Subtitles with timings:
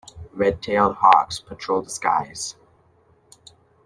[0.33, 2.55] Red-tailed hawks patrol the skies.